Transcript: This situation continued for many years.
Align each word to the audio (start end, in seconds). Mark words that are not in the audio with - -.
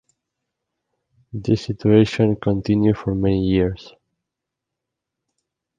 This 1.31 1.63
situation 1.65 2.35
continued 2.35 2.97
for 2.97 3.13
many 3.13 3.43
years. 3.45 3.93